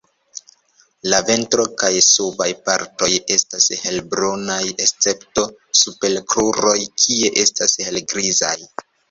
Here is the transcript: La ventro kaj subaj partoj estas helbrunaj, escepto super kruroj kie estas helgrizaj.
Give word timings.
La 1.13 1.17
ventro 1.25 1.65
kaj 1.81 1.89
subaj 2.05 2.47
partoj 2.69 3.09
estas 3.35 3.67
helbrunaj, 3.83 4.57
escepto 4.87 5.45
super 5.83 6.19
kruroj 6.33 6.75
kie 7.07 7.31
estas 7.45 7.79
helgrizaj. 7.85 8.53